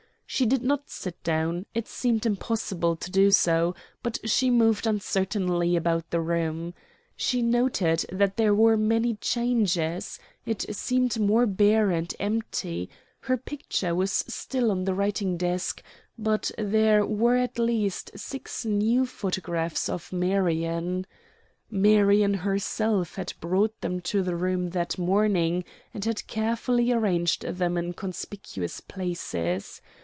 [0.33, 5.75] She did not sit down, it seemed impossible to do so, but she moved uncertainly
[5.75, 6.73] about the room.
[7.17, 13.93] She noted that there were many changes, it seemed more bare and empty; her picture
[13.93, 15.83] was still on the writing desk,
[16.17, 21.05] but there were at least six new photographs of Marion.
[21.69, 27.75] Marion herself had brought them to the room that morning, and had carefully arranged them
[27.75, 29.81] in conspicuous places.